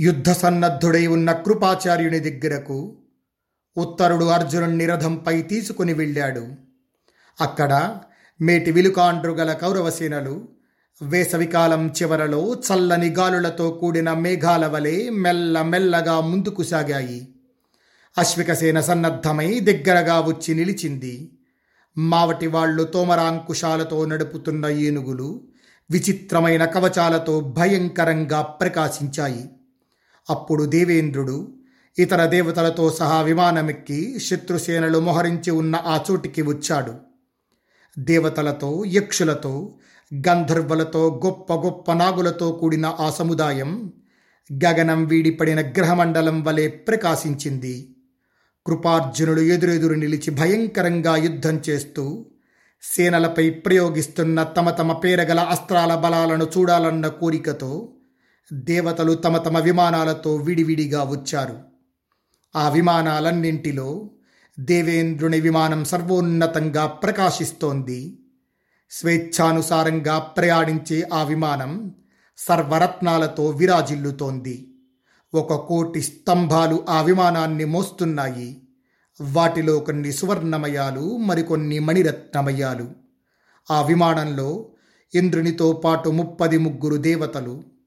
యుద్ధ 0.00 0.30
సన్నద్ధుడై 0.30 1.06
ఉన్న 1.06 1.32
కృపాచార్యుని 1.32 2.18
దగ్గరకు 2.18 2.96
ఉత్తరుడు 3.76 4.24
అర్జునుని 4.24 4.86
రథంపై 4.86 5.42
తీసుకుని 5.42 5.92
వెళ్ళాడు. 5.92 6.46
అక్కడ 7.40 7.98
మేటి 8.40 8.70
విలుకాండ్రు 8.70 9.32
గల 9.32 9.52
కౌరవసేనలు 9.52 10.48
వేసవికాలం 11.02 11.88
చివరలో 11.88 12.54
చల్లని 12.54 13.08
గాలులతో 13.08 13.70
కూడిన 13.70 14.12
మేఘాల 14.12 14.66
వలె 14.66 15.10
మెల్ల 15.10 15.62
మెల్లగా 15.62 16.20
ముందుకు 16.20 16.62
సాగాయి. 16.62 17.34
అశ్వికసేన 18.18 18.80
సన్నద్ధమై 18.80 19.60
దగ్గరగా 19.60 20.20
వచ్చి 20.20 20.54
నిలిచింది. 20.54 21.38
మావటి 21.98 22.46
వాళ్ళు 22.46 22.82
తోమరాంకుశాలతో 22.82 24.04
నడుపుతున్న 24.04 24.66
ఏనుగులు 24.66 25.48
విచిత్రమైన 25.90 26.64
కవచాలతో 26.64 27.40
భయంకరంగా 27.40 28.42
ప్రకాశించాయి. 28.42 29.50
అప్పుడు 30.30 30.64
దేవేంద్రుడు 30.64 31.48
ఇతర 31.98 32.26
దేవతలతో 32.26 32.90
సహా 32.90 33.20
విమానమెక్కి 33.20 34.18
శత్రుసేనలు 34.18 34.98
మోహరించి 34.98 35.50
ఉన్న 35.50 35.76
ఆ 35.76 36.04
చోటికి 36.10 36.42
వచ్చాడు. 36.42 36.94
దేవతలతో 37.98 38.84
యక్షులతో 38.86 39.78
గంధర్వులతో 40.28 41.20
గొప్ప 41.26 41.54
గొప్ప 41.54 41.92
నాగులతో 41.92 42.52
కూడిన 42.52 42.86
ఆ 43.00 43.10
సముదాయం 43.10 43.92
గగనం 44.64 45.04
వీడిపడిన 45.04 45.60
గ్రహమండలం 45.60 46.44
వలె 46.44 46.68
ప్రకాశించింది. 46.68 47.94
కృపార్జునుడు 48.66 49.40
ఎదురెదురు 49.40 49.94
నిలిచి 49.94 50.30
భయంకరంగా 50.30 51.16
యుద్ధం 51.16 51.60
చేస్తూ 51.68 52.26
సేనలపై 52.82 53.50
ప్రయోగిస్తున్న 53.50 54.42
తమ 54.42 54.70
తమ 54.70 54.92
పేరగల 54.92 55.40
అస్త్రాల 55.40 55.94
బలాలను 55.94 56.46
చూడాలన్న 56.58 57.08
కోరికతో 57.08 57.94
దేవతలు 58.52 59.12
తమ 59.12 59.36
తమ 59.36 59.58
విమానాలతో 59.58 60.36
విడివిడిగా 60.36 61.02
వచ్చారు. 61.02 61.58
ఆ 62.56 62.68
విమానాలన్నింటిలో 62.68 64.10
దేవేంద్రుని 64.60 65.40
విమానం 65.40 65.84
సర్వోన్నతంగా 65.84 66.86
ప్రకాశిస్తోంది. 66.86 68.18
స్వేచ్ఛానుసారంగా 68.90 70.18
ప్రయాణించే 70.18 71.08
ఆ 71.12 71.22
విమానం 71.22 71.94
సర్వరత్నాలతో 72.36 73.46
విరాజిల్లుతోంది. 73.46 74.74
ఒక 75.34 75.54
కోటి 75.54 76.02
స్తంభాలు 76.02 76.86
ఆ 76.88 77.02
విమానాన్ని 77.02 77.64
మోస్తున్నాయి. 77.64 78.68
వాటిలో 79.20 79.78
కొన్ని 79.78 80.12
సువర్ణమయాలు 80.12 81.16
మరికొన్ని 81.16 81.78
మణిరత్నమయాలు. 81.78 82.90
ఆ 83.70 83.82
విమానంలో 83.82 84.70
ఇంద్రునితో 85.14 85.72
పాటు 85.72 86.10
ముప్పది 86.10 86.58
ముగ్గురు 86.58 86.96
దేవతలు 86.96 87.77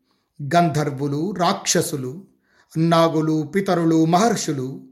గంధర్వులు 0.41 1.31
రాక్షసులు 1.31 2.25
నాగులు 2.77 3.51
పితరులు 3.55 4.05
మహర్షులు 4.05 4.87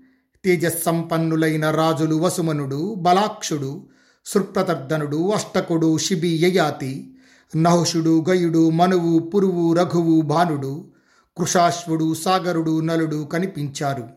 తేజస్సంపన్నులైన 0.46 1.72
రాజులు 1.72 2.16
వసుమనుడు 2.16 2.94
బలాక్షుడు 2.94 3.90
సుప్రతర్ధనుడు 4.26 5.30
అష్టకుడు 5.30 5.98
శిబి 5.98 6.28
యయాతి 6.28 7.18
నహుషుడు 7.56 8.26
గయుడు 8.30 8.70
మనువు 8.70 9.20
పురువు 9.20 9.74
రఘువు 9.74 10.22
భానుడు 10.22 10.94
కృషాశ్వుడు 11.38 12.14
సాగరుడు 12.14 12.82
నలుడు 12.82 13.26
కనిపించారు. 13.26 14.10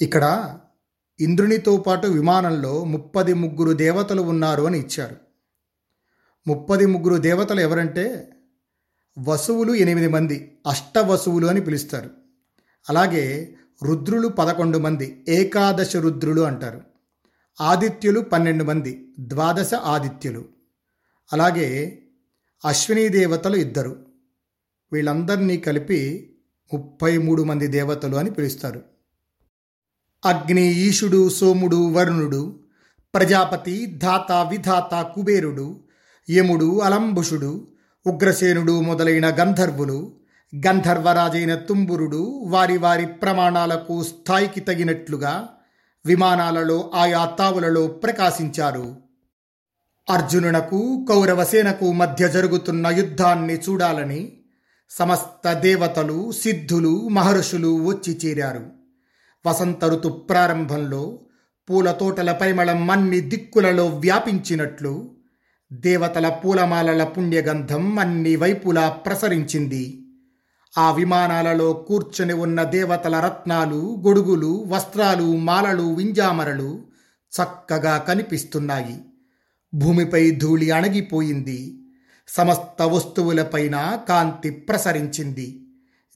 ఇక్కడ 0.00 0.58
ఇంద్రునితో 1.20 1.76
పాటు 1.76 2.06
విమానంలో 2.06 2.84
ముప్పది 2.84 3.34
ముగ్గురు 3.34 3.72
దేవతలు 3.72 4.22
ఉన్నారు 4.22 4.62
అని 4.62 4.78
ఇచ్చారు. 4.78 5.16
ముప్పది 6.46 6.86
ముగ్గురు 6.86 7.16
దేవతలు 7.16 7.60
ఎవరంటే 7.60 8.32
వసువులు 9.18 9.74
ఎనిమిది 9.74 10.08
మంది 10.08 10.58
అష్టవసువులు 10.66 11.46
అని 11.46 11.60
పిలుస్తారు. 11.60 12.10
అలాగే 12.88 13.54
రుద్రులు 13.82 14.28
పదకొండు 14.28 14.78
మంది 14.78 15.24
ఏకాదశ 15.28 15.96
రుద్రులు 15.96 16.40
అంటారు. 16.40 16.80
ఆదిత్యులు 17.60 18.20
పన్నెండు 18.20 18.64
మంది 18.64 19.14
ద్వాదశ 19.20 19.74
ఆదిత్యులు. 19.74 20.44
అలాగే 21.32 21.98
అశ్విని 22.64 23.08
దేవతలు 23.08 23.56
ఇద్దరు. 23.56 24.06
వీళ్ళందరినీ 24.92 25.56
కలిపి 25.56 26.32
ముప్పై 26.74 27.18
మూడు 27.18 27.42
మంది 27.42 27.66
దేవతలు 27.66 28.16
అని 28.16 28.30
పిలుస్తారు. 28.30 28.82
అగ్ని 30.24 30.66
ఈశుడు 30.66 31.28
సోముడు 31.28 31.92
వరుణుడు 31.92 32.60
ప్రజాపతి 33.14 33.86
ధాత 33.86 34.32
విధాత 34.32 35.12
కుబేరుడు 35.14 35.84
యముడు 36.30 36.78
అలంబుషుడు 36.78 37.68
ఉగ్రసేనుడు 38.06 38.80
మొదలైన 38.80 39.30
గంధర్వులు 39.30 40.12
గంధర్వరాజైన 40.66 41.54
తుంబురుడు 41.54 42.42
వారి 42.46 42.78
వారి 42.78 43.06
ప్రమాణాలకు 43.06 44.02
స్థాయికి 44.02 44.60
తగినట్లుగా 44.60 45.48
విమానాలలో 46.06 46.90
ఆయా 46.94 47.24
తావులలో 47.24 47.86
ప్రకాశించారు. 47.86 48.96
అర్జునునకు 50.10 51.06
కౌరవసేనకు 51.08 51.92
మధ్య 51.92 52.28
జరుగుతున్న 52.28 52.86
యుద్ధాన్ని 52.86 53.54
చూడాలని 53.54 54.32
సమస్త 54.90 55.52
దేవతలు 55.52 56.32
సిద్ధులు 56.32 57.08
మహర్షులు 57.08 57.86
వచ్చి 57.86 58.20
చేరారు. 58.24 58.66
వసంత 59.46 59.84
ఋతు 59.84 60.08
ప్రారంభంలో 60.08 61.18
పూల 61.70 61.92
తోటల 61.92 62.32
పరిమళం 62.32 62.90
అన్ని 62.90 63.20
దిక్కులలో 63.20 63.86
వ్యాపించినట్లు 63.86 65.15
దేవతల 65.80 66.28
పూలమాలల 66.28 67.04
పుణ్యగంధం 67.04 67.98
అన్ని 67.98 68.36
వైపులా 68.36 68.88
ప్రసరించింది. 68.88 70.02
ఆ 70.78 70.92
విమానాలలో 70.92 71.72
కూర్చొని 71.72 72.32
ఉన్న 72.32 72.62
దేవతల 72.62 73.20
రత్నాలు 73.20 74.02
గొడుగులు 74.06 74.64
వస్త్రాలు 74.68 75.36
మాలలు 75.36 75.94
వింజామరలు 75.94 76.82
చక్కగా 77.32 77.98
కనిపిస్తున్నాయి. 77.98 78.96
భూమిపై 79.74 80.30
ధూళి 80.30 80.70
అణగిపోయింది. 80.70 81.78
సమస్త 82.28 82.82
వస్తువులపైన 82.82 83.98
కాంతి 84.08 84.50
ప్రసరించింది. 84.50 85.66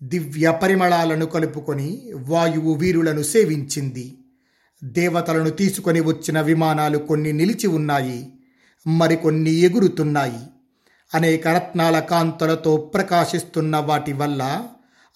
దివ్య 0.03 0.59
పరిమళాలను 0.63 1.27
కలుపుకొని 1.27 2.13
వాయువు 2.15 2.75
వీరులను 2.75 3.23
సేవించింది. 3.23 4.19
దేవతలను 4.85 5.51
తీసుకొని 5.51 6.01
వచ్చిన 6.01 6.41
విమానాలు 6.41 6.99
కొన్ని 6.99 7.33
నిలిచి 7.33 7.67
ఉన్నాయి. 7.67 8.33
మరికొన్ని 8.87 9.51
ఎగురుతున్నాయి. 9.51 10.39
అనేక 11.15 11.49
రత్నాల 11.49 12.01
కాంతులతో 12.01 12.77
ప్రకాశిస్తున్న 12.77 13.77
వాటి 13.77 14.13
వల్ల 14.13 14.67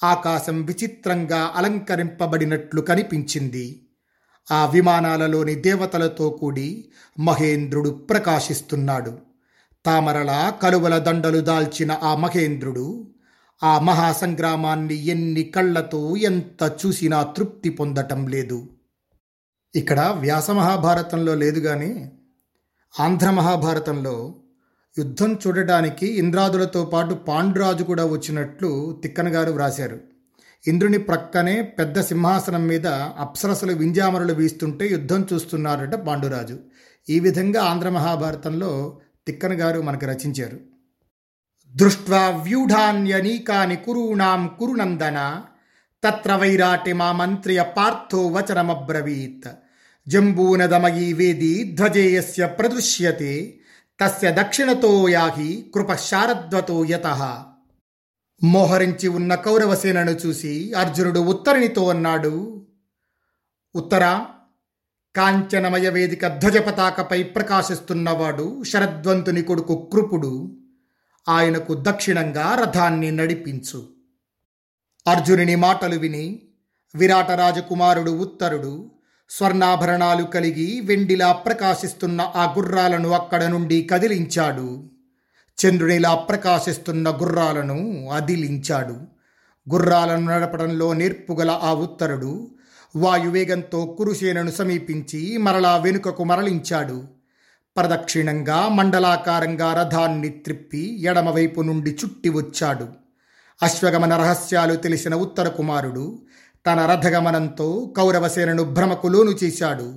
ఆకాశం 0.04 0.62
విచిత్రంగా 0.62 1.52
అలంకరింపబడినట్లు 1.54 2.80
కనిపించింది. 2.80 3.88
ఆ 4.52 4.66
విమానాలలోని 4.66 5.54
దేవతలతో 5.54 6.30
కూడి 6.30 6.88
మహేంద్రుడు 7.18 7.90
ప్రకాశిస్తున్నాడు. 7.90 9.18
తామరల 9.86 10.52
కలువల 10.62 10.98
దండలు 10.98 11.40
దాల్చిన 11.40 11.92
ఆ 12.02 12.16
మహేంద్రుడు 12.16 13.14
ఆ 13.62 13.78
మహాసంగ్రామాన్ని 13.78 15.06
ఎన్ని 15.06 15.42
కళ్ళతో 15.42 16.16
ఎంత 16.16 16.72
చూసినా 16.86 17.22
తృప్తి 17.22 17.68
పొందటం 17.68 18.28
లేదు. 18.28 18.68
ఇక్కడ 19.74 20.00
వ్యాస 20.00 20.50
మహాభారతంలో 20.50 21.34
లేదు 21.34 21.60
కానీ 21.60 22.12
ఆంధ్ర 23.00 23.30
మహాభారతంలో 23.30 24.34
యుద్ధం 24.98 25.38
చూడటానికి 25.46 26.06
ఇంద్రాదులతో 26.06 26.84
పాటు 26.84 27.14
పాండురాజు 27.14 27.84
కూడా 27.84 28.04
వచ్చినట్లు 28.04 29.00
తిక్కనగారు 29.02 29.52
వ్రాశారు. 29.52 30.00
ఇంద్రుని 30.66 30.98
ప్రక్కనే 30.98 31.62
పెద్ద 31.62 32.00
సింహాసనం 32.00 32.66
మీద 32.66 32.86
అప్సరసలు 32.86 33.72
వింజామరులు 33.72 34.32
వీస్తుంటే 34.32 34.86
యుద్ధం 34.86 35.26
చూస్తున్నారట 35.32 35.94
పాండురాజు. 35.94 36.58
ఈ 37.08 37.20
విధంగా 37.20 37.62
ఆంధ్ర 37.62 37.88
మహాభారతంలో 37.88 38.98
తిక్కన 39.26 39.60
గారు 39.60 39.80
మనకు 39.80 40.06
రచించారు. 40.06 40.60
దృష్ట్వా 41.76 42.28
వ్యూఢాన్యనీకాని 42.28 43.76
కురూణాం 43.76 44.50
కురునందన 44.58 45.42
తత్ర 46.04 46.34
వైరాటి 46.34 46.92
మా 46.92 47.12
మంత్రియ 47.12 47.62
పార్థో 47.62 48.26
వచనమబ్రవీత్. 48.26 49.48
జంబూనదమయీ 50.08 51.12
వేది 51.12 51.72
ధ్వజేయస్య 51.72 52.46
ప్రదృశ్యతే 52.46 53.58
తస్య 54.00 54.30
దక్షిణతో 54.30 55.08
యాహి 55.08 55.70
కృప 55.74 55.92
శారద్వతో 55.92 56.84
యత. 56.84 57.06
మోహరించి 58.42 59.08
ఉన్న 59.08 59.34
కౌరవసేనను 59.34 60.10
చూసి 60.10 60.72
అర్జునుడు 60.72 61.20
ఉత్తరునితో 61.20 61.88
అన్నాడు 61.88 62.66
ఉత్తర 63.74 64.24
కాంచనమయ 65.16 65.88
వేదిక 65.88 66.26
ధ్వజ 66.26 66.58
పతాకపై 66.58 67.22
ప్రకాశిస్తున్నవాడు 67.22 68.64
శరద్వంతుని 68.64 69.42
కొడుకు 69.42 69.90
కృపుడు. 69.92 70.60
ఆయనకు 71.28 71.76
దక్షిణంగా 71.78 72.54
రథాన్ని 72.60 73.10
నడిపించు. 73.10 73.88
అర్జునుని 75.06 75.56
మాటలు 75.56 75.98
విని 75.98 76.42
విరాట 76.94 77.30
రాజకుమారుడు 77.30 78.10
ఉత్తరుడు 78.10 78.93
స్వర్ణాభరణాలు 79.28 80.22
కలిగి 80.22 80.80
వెండిలా 80.84 81.32
ప్రకాశిస్తున్న 81.32 82.20
ఆ 82.20 82.54
గుర్రాలను 82.58 83.10
అక్కడ 83.10 83.44
నుండి 83.44 83.82
కదిలించాడు. 83.82 84.90
చంద్రునిలా 85.58 86.14
ప్రకాశిస్తున్న 86.14 87.10
గుర్రాలను 87.10 88.08
అదిలించాడు. 88.12 89.14
గుర్రాలను 89.70 90.26
నడపడంలో 90.26 90.92
నేర్పుగల 90.92 91.50
ఆ 91.50 91.74
ఉత్తరుడు 91.74 92.50
వాయువేగంతో 92.96 93.86
కురుసేనను 93.86 94.50
సమీపించి 94.50 95.38
మరలా 95.38 95.76
వెనుకకు 95.76 96.24
మరలించాడు. 96.24 97.04
ప్రదక్షిణంగా 97.76 98.68
మండలాకారంగా 98.68 99.74
రథాన్ని 99.74 100.28
త్రిప్పి 100.28 101.02
ఎడమవైపు 101.02 101.60
నుండి 101.60 101.90
చుట్టి 101.90 102.28
వచ్చాడు. 102.28 102.88
అశ్వగమన 103.62 104.16
రహస్యాలు 104.16 104.74
తెలిసిన 104.74 105.14
ఉత్తర 105.14 105.48
కుమారుడు 105.48 106.22
తన 106.66 106.86
రథగమనంతో 106.86 107.94
కౌరవసేనను 107.96 108.62
భ్రమకు 108.62 109.08
లోను 109.08 109.30
చేశాడు. 109.30 109.94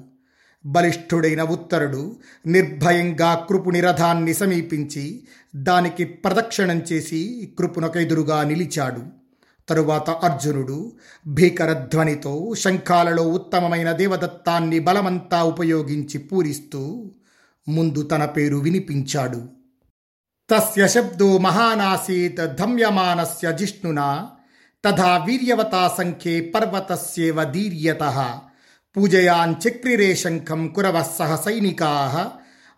బలిష్ఠుడైన 0.66 1.44
ఉత్తరుడు 1.44 2.16
నిర్భయంగా 2.46 3.46
కృపుని 3.50 3.82
రథాన్ని 3.82 4.34
సమీపించి 4.34 5.28
దానికి 5.56 6.06
ప్రదక్షిణం 6.06 6.82
చేసి 6.92 7.54
కృపునకెదురుగా 7.60 8.44
నిలిచాడు. 8.44 9.02
తరువాత 9.70 10.10
అర్జునుడు 10.10 10.94
భీకరధ్వనితో 11.28 12.54
శంఖాలలో 12.56 13.24
ఉత్తమమైన 13.24 13.92
దేవదత్తాన్ని 13.92 14.80
బలమంతా 14.80 15.44
ఉపయోగించి 15.44 16.18
పూరిస్తూ 16.18 17.12
ముందు 17.68 18.02
తన 18.02 18.26
పేరు 18.26 18.56
వినిపించాడు. 18.56 19.46
తస్య 20.50 20.88
శబ్దో 20.88 21.38
మహానాసీత్ 21.38 22.56
ధమ్యమానస్య 22.56 23.54
జిష్ణునా 23.54 24.30
తథా 24.84 25.24
వీర్యవతా 25.28 25.96
సంఖ్యే 25.98 26.42
పర్వతస్యేవ 26.42 27.44
దీర్యత. 27.44 28.04
పూజయాంచక్రిరే 28.96 30.16
శంఖం 30.16 30.68
కురవః 30.68 31.08
సహ 31.18 31.36
సైనికా. 31.36 31.90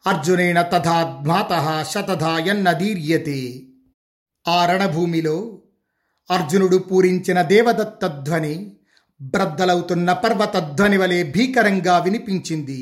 అర్జునేన 0.08 0.62
తథా 0.62 1.20
ధ్మాత 1.24 1.84
శతధాయన్న 1.92 2.72
దీర్యతే. 2.72 3.66
ఆ 4.48 4.66
రణభూమిలో 4.66 5.62
అర్జునుడు 6.32 6.78
పూరించిన 6.78 7.42
దేవదత్తధ్వని 7.42 8.76
బ్రద్దలవుతున్న 9.22 10.14
పర్వతధ్వని 10.14 10.98
వలె 10.98 11.24
భీకరంగా 11.24 11.98
వినిపించింది. 11.98 12.82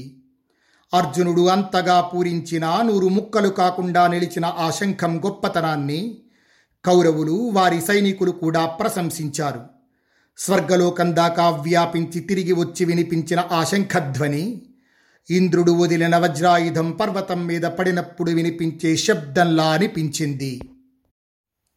అర్జునుడు 0.93 1.41
అంతగా 1.41 2.01
పూరించిన 2.01 2.65
నూరు 2.83 3.07
ముక్కలు 3.07 3.49
కాకుండా 3.49 4.07
నిలిచిన 4.07 4.45
ఆ 4.45 4.71
శంఖం 4.71 5.17
గొప్పతనాన్ని 5.25 6.21
కౌరవులు 6.87 7.31
వారి 7.31 7.81
సైనికులు 7.81 8.31
కూడా 8.31 8.65
ప్రశంసించారు. 8.65 9.61
స్వర్గలోకం 10.37 11.15
దాకా 11.15 11.49
వ్యాపించి 11.49 12.19
తిరిగి 12.19 12.53
వచ్చి 12.53 12.85
వినిపించిన 12.85 13.43
ఆ 13.51 13.63
శంఖధ్వని 13.63 14.61
ఇంద్రుడు 15.29 15.71
వదిలిన 15.71 16.17
వజ్రాయుధం 16.17 16.91
పర్వతం 16.91 17.47
మీద 17.47 17.61
పడినప్పుడు 17.61 18.31
వినిపించే 18.31 18.97
శబ్దంలా 18.97 19.63
అనిపించింది. 19.63 20.61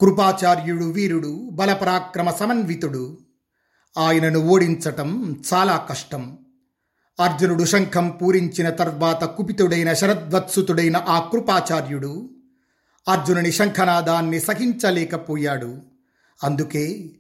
కృపాచార్యుడు 0.00 0.84
వీరుడు 0.84 1.48
బలపరాక్రమ 1.52 2.30
సమన్వితుడు. 2.30 3.18
ఆయనను 3.98 4.38
ఓడించటం 4.38 5.42
చాలా 5.54 5.76
కష్టం. 5.90 6.38
అర్జునుడు 7.20 7.64
శంఖం 7.64 8.08
పూరించిన 8.08 8.70
తర్వాత 8.70 9.24
కుపితుడైన 9.24 9.92
శరద్వత్సుతుడైన 9.92 10.96
ఆ 10.96 11.28
కృపాచార్యుడు 11.32 12.30
అర్జునుని 13.08 13.52
శంఖనాదాన్ని 13.52 14.40
సహించలేకపోయాడు. 14.40 15.78
అందుకే 16.42 17.10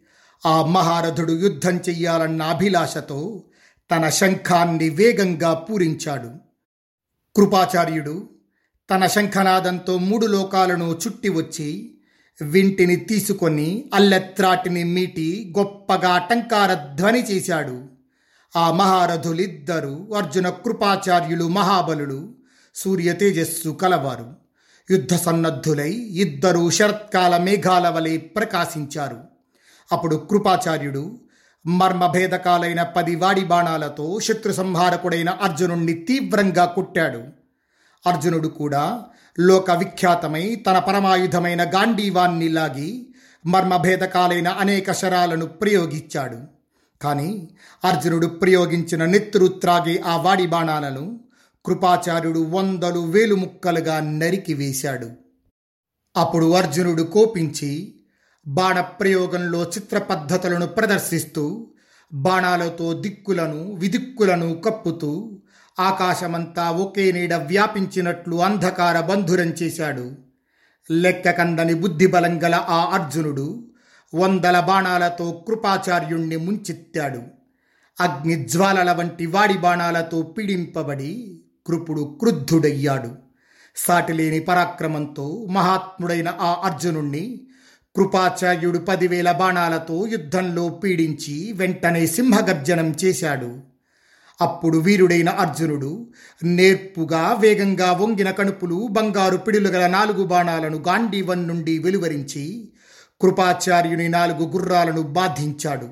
ఆ 0.46 0.62
మహారథుడు 0.62 1.32
యుద్ధం 1.32 1.76
చెయ్యాలన్న 1.76 2.42
అభిలాషతో 2.42 3.44
తన 3.90 4.08
శంఖాన్ని 4.08 4.88
వేగంగా 4.88 5.54
పూరించాడు. 5.54 6.30
కృపాచార్యుడు 7.36 8.28
తన 8.90 9.06
శంఖనాదంతో 9.06 9.98
మూడు 9.98 10.26
లోకాలను 10.26 10.98
చుట్టి 11.06 11.28
వచ్చి 11.28 11.98
వింటిని 12.42 12.96
తీసుకొని 12.96 13.90
అల్లెత్రాటిని 13.94 14.84
మీటి 14.84 15.54
గొప్పగా 15.58 16.18
టంకార 16.18 16.74
ధ్వని 16.94 17.20
చేశాడు. 17.20 17.84
ఆ 18.56 18.72
మహారథులిద్దరూ 18.72 20.12
అర్జున 20.12 20.48
కృపాచార్యులు 20.48 21.48
మహాబలుడు 21.48 22.34
సూర్య 22.74 23.12
తేజస్సు 23.12 23.70
కలవారు. 23.70 24.39
యుద్ధ 24.90 25.14
సన్నద్ధులై 25.14 25.92
ఇద్దరు 25.92 26.70
శరత్కాల 26.70 27.36
మేఘాల 27.36 27.88
వలె 27.88 28.16
ప్రకాశించారు. 28.16 29.18
అప్పుడు 29.92 30.16
కృపాచార్యుడు 30.16 31.18
మర్మభేదకాలైన 31.66 32.82
పది 32.82 33.16
వాడి 33.16 33.40
బాణాలతో 33.40 34.20
శత్రు 34.20 34.52
సంహారకుడైన 34.52 35.30
అర్జునుణ్ణి 35.30 35.92
తీవ్రంగా 35.92 36.64
కొట్టాడు. 36.64 37.22
అర్జునుడు 38.06 38.48
కూడా 38.48 39.02
లోక 39.38 39.70
విఖ్యాతమై 39.70 40.54
తన 40.54 40.78
పరమాయుధమైన 40.78 41.64
గాంధీవాన్ని 41.64 42.48
లాగి 42.48 43.14
మర్మభేదకాలైన 43.46 44.48
అనేక 44.48 44.92
శరాలను 44.92 45.46
ప్రయోగించాడు. 45.46 46.38
కానీ 47.02 47.48
అర్జునుడు 47.84 48.26
ప్రయోగించిన 48.26 49.04
నెత్తురు 49.04 49.46
త్రాగే 49.46 50.02
ఆ 50.06 50.16
వాడి 50.16 50.46
బాణాలను 50.46 51.20
కృపాచార్యుడు 51.66 52.40
వందలు 52.40 53.00
వేలు 53.00 53.34
ముక్కలుగా 53.34 54.00
నరికి 54.00 54.54
వేశాడు. 54.54 55.10
అప్పుడు 56.16 56.54
అర్జునుడు 56.54 57.02
కోపించి 57.02 58.02
బాణప్రయోగంలో 58.46 59.64
చిత్ర 59.64 59.98
పద్ధతులను 59.98 60.66
ప్రదర్శిస్తూ 60.66 61.74
బాణాలతో 62.12 62.92
దిక్కులను 62.92 63.72
విదిక్కులను 63.72 64.60
కప్పుతూ 64.60 65.42
ఆకాశమంతా 65.80 66.70
ఒకే 66.70 67.12
నీడ 67.12 67.34
వ్యాపించినట్లు 67.34 68.36
అంధకార 68.36 69.00
బంధురం 69.00 69.48
చేశాడు. 69.48 70.16
లెక్క 70.90 71.30
కందని 71.30 71.74
బుద్ధిబలం 71.74 72.44
గల 72.44 72.54
ఆ 72.54 72.90
అర్జునుడు 72.92 73.68
వందల 74.14 74.60
బాణాలతో 74.60 75.44
కృపాచార్యుణ్ణి 75.46 76.36
ముంచెత్తాడు. 76.36 77.22
అగ్నిజ్వాలల 78.00 78.92
వంటి 78.92 79.26
వాడి 79.26 79.58
బాణాలతో 79.58 80.22
పీడింపబడి 80.22 81.44
కృపుడు 81.70 82.16
క్రుద్ధుడయ్యాడు. 82.20 83.10
సాటిలేని 83.76 84.40
పరాక్రమంతో 84.40 85.46
మహాత్ముడైన 85.50 86.28
ఆ 86.40 86.60
అర్జునుణ్ణి 86.64 87.40
కృపాచార్యుడు 87.96 88.78
పదివేల 88.78 89.32
బాణాలతో 89.32 90.06
యుద్ధంలో 90.06 90.68
పీడించి 90.68 91.52
వెంటనే 91.52 92.06
సింహగర్జనం 92.06 92.94
చేశాడు. 93.04 93.58
అప్పుడు 94.40 94.78
వీరుడైన 94.78 95.28
అర్జునుడు 95.28 96.10
నేర్పుగా 96.44 97.36
వేగంగా 97.40 97.92
వంగిన 97.92 98.30
కణుపులు 98.30 98.88
బంగారు 98.90 99.36
పిడులు 99.36 99.68
గల 99.68 99.86
నాలుగు 99.86 100.24
బాణాలను 100.24 100.76
గాంధీవన్ 100.76 101.48
నుండి 101.48 101.78
వెలువరించి 101.78 102.72
కృపాచార్యుని 103.20 104.08
నాలుగు 104.08 104.48
గుర్రాలను 104.48 105.02
బాధించాడు. 105.02 105.88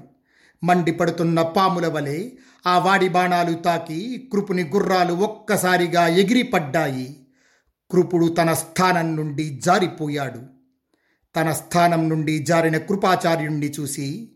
మండిపడుతున్న 0.64 1.42
పాముల 1.42 1.87
వలె 1.87 2.30
ఆ 2.67 2.79
వాడి 2.79 3.09
బాణాలు 3.09 3.55
తాకి 3.55 4.31
కృపుని 4.33 4.65
గుర్రాలు 4.65 5.12
ఒక్కసారిగా 5.12 6.07
ఎగిరిపడ్డాయి. 6.07 7.27
కృపుడు 7.91 8.27
తన 8.27 8.53
స్థానం 8.53 9.17
నుండి 9.17 9.61
జారిపోయాడు. 9.65 10.41
తన 11.37 11.53
స్థానం 11.53 12.09
నుండి 12.09 12.38
జారిన 12.38 12.79
కృపాచార్యుణ్ణి 12.79 13.73
చూసి 13.81 14.33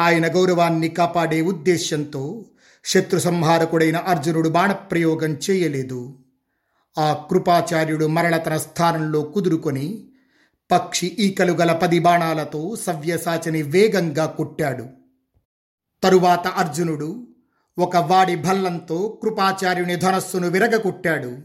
ఆయన 0.00 0.34
గౌరవాన్ని 0.34 0.88
కాపాడే 0.88 1.40
ఉద్దేశ్యంతో 1.40 2.44
శత్రు 2.84 3.18
సంహారకుడైన 3.18 3.96
అర్జునుడు 3.96 4.48
బాణప్రయోగం 4.48 5.38
చేయలేదు. 5.50 6.18
ఆ 6.98 7.26
కృపాచార్యుడు 7.30 8.06
మరణ 8.06 8.36
తన 8.36 8.56
స్థానంలో 8.56 9.22
కుదురుకొని 9.22 10.08
పక్షి 10.70 11.06
ఈకలు 11.06 11.52
గల 11.52 11.72
పది 11.72 11.98
బాణాలతో 11.98 12.76
సవ్యసాచిని 12.76 13.62
వేగంగా 13.62 14.26
కొట్టాడు. 14.26 14.86
తరువాత 16.02 16.46
అర్జునుడు 16.46 17.26
ఒక 17.80 17.96
వాడి 17.96 18.36
భల్లంతో 18.36 19.18
కృపాచార్యుని 19.22 19.96
ధనస్సును 19.96 20.48
విరగకొట్టాడు 20.48 21.38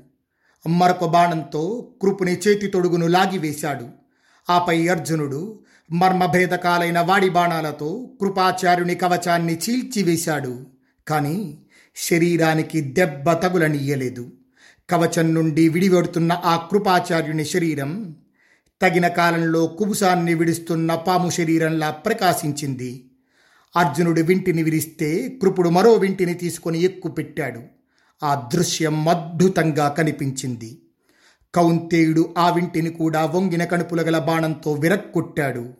మరొక 0.67 1.05
బాణంతో 1.05 1.93
కృపుని 2.01 2.37
చేతి 2.37 2.67
తొడుగును 2.67 3.07
లాగివేశాడు 3.07 3.87
ఆపై 4.49 4.87
అర్జునుడు 4.87 5.59
మర్మభేదకాలైన 5.91 6.99
వాడి 6.99 7.29
బాణాలతో 7.29 8.09
కృపాచార్యుని 8.21 8.95
కవచాన్ని 8.95 9.55
చీల్చివేశాడు 9.55 10.65
కానీ 11.07 11.57
శరీరానికి 11.95 12.81
దెబ్బ 12.81 13.33
తగులనీయలేదు. 13.33 14.31
కవచం 14.89 15.33
నుండి 15.33 15.69
విడివడుతున్న 15.69 16.41
ఆ 16.45 16.67
కృపాచార్యుని 16.71 17.45
శరీరం 17.45 18.15
తగిన 18.81 19.07
కాలంలో 19.07 19.67
కుబుసాన్ని 19.67 20.33
విడుస్తున్న 20.33 20.95
పాము 20.95 21.29
శరీరంలా 21.29 21.91
ప్రకాశించింది. 21.91 23.11
అర్జునుడు 23.75 24.21
వింటిని 24.21 24.63
విరిస్తే 24.63 25.29
కృపుడు 25.41 25.69
మరో 25.69 25.93
వింటిని 25.93 26.33
తీసుకొని 26.33 26.81
ఎక్కుపెట్టాడు 26.81 27.61
ఆ 28.23 28.49
దృశ్యం 28.53 29.09
అద్భుతంగా 29.09 29.87
కనిపించింది. 29.89 30.81
కౌంతేయుడు 31.53 32.35
ఆ 32.37 32.49
వింటిని 32.49 32.89
కూడా 32.89 33.25
వంగిన 33.25 33.65
కణుపుల 33.65 34.01
గల 34.01 34.17
బాణంతో 34.19 34.71
విరక్కొట్టాడు. 34.73 35.73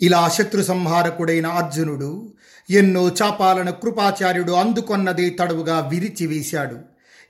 ఇలా 0.00 0.28
శత్రు 0.28 0.62
సంహారకుడైన 0.62 1.46
అర్జునుడు 1.46 2.32
ఎన్నో 2.70 3.08
చాపాలను 3.08 3.72
కృపాచార్యుడు 3.72 4.52
అందుకొన్నదే 4.52 5.30
తడువుగా 5.30 5.80
విరిచివేశాడు 5.80 6.78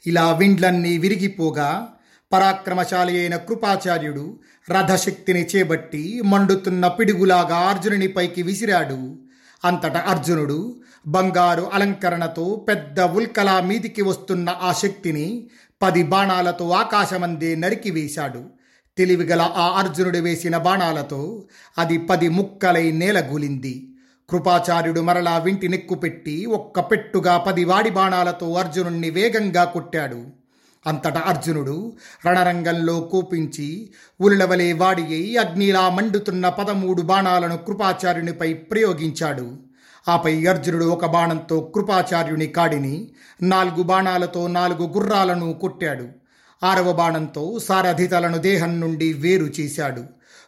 ఇలా 0.07 0.33
విండ్లన్నీ 0.33 0.99
విరిగిపోగా 0.99 1.89
పరాక్రమశాలి 2.33 3.19
అయిన 3.21 3.37
కృపాచార్యుడు 3.37 4.39
రథశక్తిని 4.71 5.47
చేపట్టి 5.57 6.21
మండుతున్న 6.25 6.87
పిడుగులాగా 6.89 7.57
అర్జునుని 7.57 8.09
పైకి 8.09 8.43
విసిరాడు. 8.43 9.19
అంతట 9.64 9.97
అర్జునుడు 9.97 10.59
బంగారు 11.07 11.71
అలంకరణతో 11.73 12.67
పెద్ద 12.69 13.00
ఉల్కలా 13.00 13.61
మీదికి 13.61 14.02
వస్తున్న 14.02 14.49
ఆ 14.62 14.73
శక్తిని 14.73 15.49
పది 15.83 16.02
బాణాలతో 16.02 16.69
ఆకాశమందే 16.71 17.55
నరికివేశాడు 17.55 18.43
తెలివిగల 18.99 19.43
ఆ 19.57 19.67
అర్జునుడు 19.81 20.19
వేసిన 20.19 20.57
బాణాలతో 20.57 21.21
అది 21.79 21.99
పది 21.99 22.29
ముక్కలై 22.29 22.90
నేలగూలింది 22.90 23.75
కృపాచార్యుడు 24.29 25.00
మరలా 25.00 25.38
వింటి 25.38 25.69
నెక్కుపెట్టి 25.69 26.47
ఒక్క 26.47 26.81
పెట్టుగా 26.81 27.37
పది 27.37 27.64
వాడి 27.64 27.90
బాణాలతో 27.90 28.52
అర్జునుణ్ణి 28.52 29.11
వేగంగా 29.11 29.64
కొట్టాడు. 29.64 30.21
అంతటా 30.87 31.23
అర్జునుడు 31.27 31.93
రణరంగంలో 32.27 33.01
కోపించి 33.01 33.91
ఉల్లవలే 34.21 34.73
వాడియై 34.73 35.37
అగ్నిలా 35.37 35.89
మండుతున్న 35.89 36.49
పదమూడు 36.49 37.03
బాణాలను 37.03 37.57
కృపాచార్యునిపై 37.57 38.53
ప్రయోగించాడు. 38.53 39.53
ఆపై 40.09 40.47
అర్జునుడు 40.47 40.85
ఒక 40.85 41.07
బాణంతో 41.07 41.61
కృపాచార్యుని 41.61 42.47
కాడిని 42.47 43.09
నాలుగు 43.43 43.83
బాణాలతో 43.83 44.47
నాలుగు 44.47 44.89
గుర్రాలను 44.89 45.53
కొట్టాడు. 45.53 46.07
ఆరవ 46.65 46.93
బాణంతో 46.93 47.59
సారథితలను 47.59 48.39
దేహం 48.39 48.81
నుండి 48.81 49.13
వేరు 49.13 49.47
చేశాడు. 49.61 50.05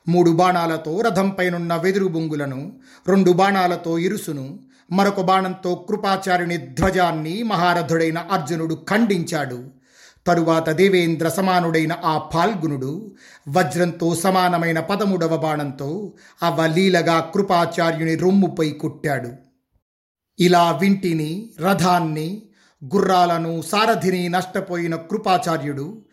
మూడు 0.08 0.30
బాణాలతో 0.30 1.00
రథంపైనున్న 1.00 1.76
వెదురు 1.76 2.06
బొంగులను 2.06 2.72
రెండు 3.08 3.30
బాణాలతో 3.30 3.98
ఇరుసును 3.98 4.58
మరొక 4.92 5.20
బాణంతో 5.20 5.74
కృపాచార్యుని 5.74 6.56
ధ్వజాన్ని 6.56 7.42
మహారథుడైన 7.42 8.18
అర్జునుడు 8.18 8.74
ఖండించాడు. 8.88 9.81
తరువాత 10.26 10.70
దేవేంద్ర 10.70 11.28
సమానుడైన 11.28 11.96
ఆ 12.04 12.18
పాల్గునుడు 12.18 13.14
వజ్రంతో 13.48 14.14
సమానమైన 14.14 14.80
పదమూడవ 14.80 15.36
బాణంతో 15.36 16.12
అవలీలగా 16.42 17.20
కృపాచార్యుని 17.34 18.14
రొమ్ముపై 18.14 18.70
కొట్టాడు. 18.70 19.30
ఇలా 20.38 20.70
వింటిని 20.70 21.50
రథాన్ని 21.60 22.42
గుర్రాలను 22.94 23.62
సారథిని 23.62 24.28
నష్టపోయిన 24.28 24.96
కృపాచార్యుడు 24.96 26.04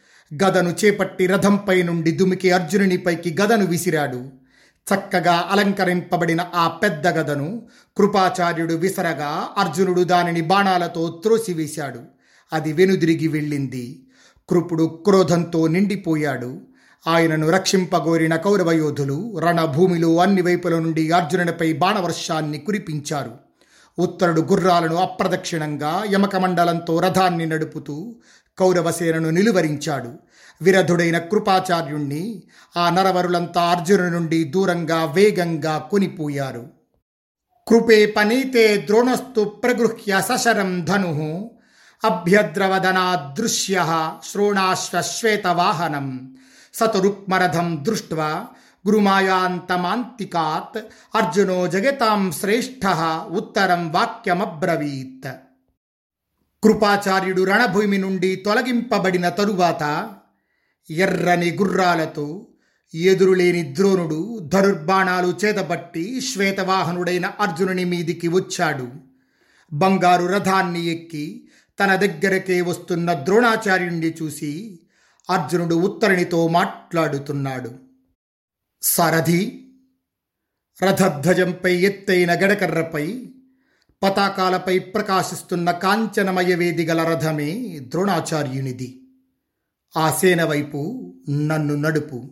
గదను 0.43 0.75
చేపట్టి 0.85 1.27
రథంపై 1.27 1.83
నుండి 1.83 2.11
దుమికి 2.11 2.51
అర్జునునిపైకి 2.51 3.37
గదను 3.41 3.65
విసిరాడు. 3.65 4.29
చక్కగా 4.95 5.47
అలంకరింపబడిన 5.51 6.45
ఆ 6.55 6.67
పెద్ద 6.67 7.07
గదను 7.07 7.67
కృపాచార్యుడు 7.97 8.73
విసరగా 8.73 9.49
అర్జునుడు 9.57 10.01
దానిని 10.01 10.41
బాణాలతో 10.41 11.21
త్రోసివేశాడు. 11.23 12.18
అది 12.53 12.73
వెనుదిరిగి 12.73 13.27
వెళ్ళింది. 13.27 14.07
కృపుడు 14.49 14.83
క్రోధంతో 14.83 15.67
నిండిపోయాడు. 15.67 16.61
ఆయనను 17.07 17.49
రక్షింపగోరిన 17.49 18.35
కౌరవ 18.35 18.71
యోధులు 18.71 19.39
రణభూమిలో 19.39 20.17
అన్ని 20.17 20.41
వైపుల 20.41 20.79
నుండి 20.79 21.11
అర్జునునిపై 21.11 21.73
బాణవర్షాన్ని 21.73 22.57
కురిపించారు. 22.57 23.31
ఉత్తరుడు 23.99 24.41
గుర్రాలను 24.41 24.95
అప్రదక్షిణంగా 24.95 26.03
యమకమండలంతో 26.13 26.99
రథాన్ని 26.99 27.45
నడుపుతూ 27.45 28.15
కౌరవసేనను 28.59 29.29
నిలువరించాడు. 29.29 30.09
విరధుడైన 30.61 31.17
కృపాచార్యుణ్ణి 31.17 32.43
ఆ 32.77 32.89
నరవరులంతా 32.89 33.61
అర్జునుడి 33.61 34.11
నుండి 34.11 34.43
దూరంగా 34.43 35.05
వేగంగా 35.05 35.77
కొనిపోయారు. 35.77 36.67
కృపే 37.67 38.05
పనీతే 38.05 38.77
ద్రోణస్తు 38.77 39.43
ప్రగృహ్య 39.43 40.21
సశరం 40.29 40.85
ధను 40.85 41.51
అభ్యద్రవదనాదృశ్య 42.03 44.07
శ్రోణాశ్వశ్వేతవాహనం 44.23 46.35
సతురుక్మరథం 46.73 47.79
దృష్ట్వా 47.81 48.47
గురుమాయాంతమాంతికాత్ 48.87 50.79
అర్జునో 51.15 51.67
జగతాం 51.67 52.31
శ్రేష్ఠ 52.31 52.95
ఉత్తరం 53.29 53.91
వాక్యమబ్రవీత్. 53.91 55.27
కృపాచార్యుడు 56.63 57.43
రణభూమి 57.43 57.97
నుండి 57.97 58.35
తొలగింపబడిన 58.35 59.29
తరువాత 59.29 60.09
ఎర్రని 60.89 61.51
గుర్రాలతో 61.51 62.47
ఎదురులేని 62.93 63.75
ద్రోణుడు 63.75 64.49
ధనుర్బాణాలు 64.53 65.45
చేతబట్టి 65.45 66.21
శ్వేతవాహనుడైన 66.21 67.31
అర్జునుని 67.39 67.85
మీదికి 67.85 68.27
వచ్చాడు. 68.27 68.91
బంగారు 69.73 70.25
రథాన్ని 70.25 70.85
ఎక్కి 70.85 71.43
తన 71.79 71.95
దగ్గరకే 71.95 72.61
వస్తున్న 72.61 73.13
ద్రోణాచార్యుణ్ణి 73.13 74.13
చూసి 74.21 74.79
అర్జునుడు 75.29 75.75
ఉత్తరునితో 75.75 76.47
మాట్లాడుతున్నాడు. 76.47 77.71
సారథి 78.81 79.71
రథధ్వజంపై 80.83 81.75
ఎత్తైన 81.75 82.33
గడకర్రపై 82.33 83.25
పతాకాలపై 84.03 84.79
ప్రకాశిస్తున్న 84.79 85.71
కాంచనమయ 85.71 86.55
వేది 86.55 86.85
గల 86.85 87.03
రథమే 87.03 87.79
ద్రోణాచార్యునిది. 87.79 89.07
ఆ 89.97 90.11
సేన 90.11 90.43
వైపు 90.43 91.13
నన్ను 91.29 91.75
నడుపు. 91.75 92.31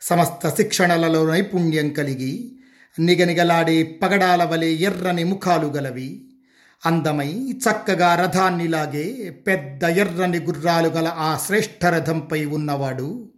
సమస్త 0.00 0.48
శిక్షణలలో 0.48 1.30
నైపుణ్యం 1.30 1.92
కలిగి 1.92 2.58
నిగనిగలాడే 2.98 3.82
పగడాల 3.82 4.44
వలె 4.44 4.68
ఎర్రని 4.68 5.24
ముఖాలు 5.24 5.66
గలవి. 5.66 6.27
అందమై 6.86 7.52
చక్కగా 7.52 8.14
రథాన్నిలాగే 8.14 9.30
పెద్ద 9.46 9.84
ఎర్రని 9.84 10.38
గుర్రాలు 10.38 10.88
గల 10.88 11.08
ఆ 11.08 11.38
శ్రేష్ఠ 11.38 11.86
రథంపై 11.86 12.44
ఉన్నవాడు 12.44 13.32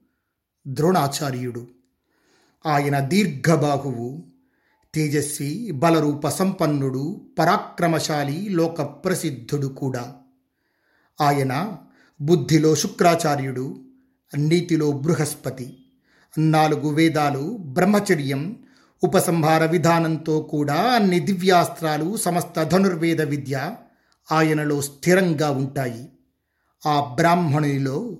ద్రోణాచార్యుడు. 0.66 1.68
ఆయన 2.66 3.00
దీర్ఘబాహువు 3.00 4.24
తేజస్వి 4.94 5.70
బలరూప 5.70 6.28
సంపన్నుడు 6.28 7.20
పరాక్రమశాలి 7.38 8.48
లోక 8.48 8.82
ప్రసిద్ధుడు 8.82 9.66
కూడా. 9.66 10.14
ఆయన 11.20 11.76
బుద్ధిలో 12.20 12.74
శుక్రాచార్యుడు 12.74 13.80
నీతిలో 14.36 14.92
బృహస్పతి 14.92 15.84
నాలుగు 16.38 16.88
వేదాలు 16.88 17.56
బ్రహ్మచర్యం 17.60 18.56
ఉపసంహార 19.02 19.66
విధానంతో 19.66 20.40
కూడా 20.40 20.74
అన్ని 20.74 21.20
దివ్యాస్త్రాలు 21.20 22.16
సమస్త 22.16 22.62
ధనుర్వేద 22.62 23.22
విద్య 23.22 23.74
ఆయనలో 24.32 24.80
స్థిరంగా 24.80 25.50
ఉంటాయి. 25.50 26.08
ఆ 26.86 27.12
బ్రాహ్మణునిలో 27.14 28.18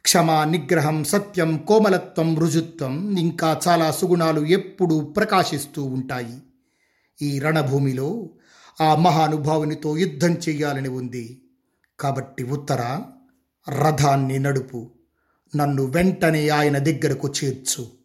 క్షమ 0.00 0.44
నిగ్రహం 0.44 1.04
సత్యం 1.04 1.56
కోమలత్వం 1.56 2.38
రుజుత్వం 2.38 3.16
ఇంకా 3.18 3.60
చాలా 3.68 3.90
సుగుణాలు 3.90 4.46
ఎప్పుడూ 4.46 5.00
ప్రకాశిస్తూ 5.00 5.84
ఉంటాయి. 5.84 6.42
ఈ 7.22 7.38
రణభూమిలో 7.38 8.30
ఆ 8.80 8.94
మహానుభావునితో 8.94 9.96
యుద్ధం 9.96 10.32
చేయాలని 10.34 10.88
ఉంది. 10.88 11.42
కాబట్టి 12.00 12.44
ఉత్తర 12.44 13.00
రథాన్ని 13.82 14.38
నడుపు. 14.38 14.90
నన్ను 15.56 15.84
వెంటనే 15.84 16.48
ఆయన 16.48 16.78
దగ్గరకు 16.78 17.32
చేర్చు. 17.44 18.01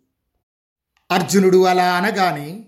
అర్జునుడు 1.12 1.66
అలా 1.66 1.84
అనగానే 1.84 2.66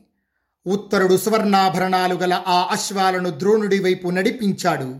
ఉత్తరుడు 0.68 1.18
సువర్ణాభరణాలు 1.18 2.16
గల 2.16 2.44
ఆ 2.48 2.68
అశ్వాలను 2.72 3.30
ద్రోణుడి 3.30 3.80
వైపు 3.80 4.10
నడిపించాడు. 4.10 4.96